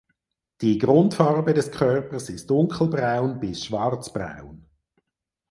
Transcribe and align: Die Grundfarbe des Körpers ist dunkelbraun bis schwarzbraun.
Die 0.61 0.79
Grundfarbe 0.79 1.53
des 1.53 1.69
Körpers 1.71 2.31
ist 2.31 2.49
dunkelbraun 2.49 3.39
bis 3.39 3.63
schwarzbraun. 3.65 4.65